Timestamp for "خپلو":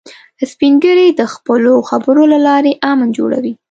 1.33-1.73